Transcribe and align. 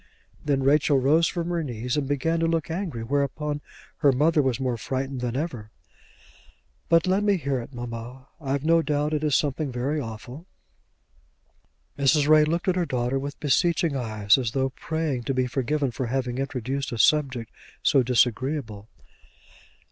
Then 0.43 0.63
Rachel 0.63 0.97
rose 0.97 1.27
from 1.27 1.49
her 1.49 1.63
knees 1.63 1.95
and 1.95 2.07
began 2.07 2.39
to 2.39 2.47
look 2.47 2.71
angry, 2.71 3.03
whereupon 3.03 3.61
her 3.97 4.11
mother 4.11 4.41
was 4.41 4.59
more 4.59 4.75
frightened 4.75 5.21
than 5.21 5.35
ever. 5.37 5.69
"But 6.89 7.05
let 7.05 7.21
me 7.23 7.37
hear 7.37 7.59
it, 7.59 7.71
mamma. 7.71 8.27
I've 8.41 8.65
no 8.65 8.81
doubt 8.81 9.13
it 9.13 9.23
is 9.23 9.35
something 9.35 9.71
very 9.71 9.99
awful." 9.99 10.47
Mrs. 11.99 12.27
Ray 12.27 12.45
looked 12.45 12.67
at 12.67 12.77
her 12.77 12.83
daughter 12.87 13.19
with 13.19 13.39
beseeching 13.39 13.95
eyes, 13.95 14.39
as 14.39 14.53
though 14.53 14.69
praying 14.71 15.21
to 15.25 15.35
be 15.35 15.45
forgiven 15.45 15.91
for 15.91 16.07
having 16.07 16.39
introduced 16.39 16.91
a 16.91 16.97
subject 16.97 17.51
so 17.83 18.01
disagreeable. 18.01 18.89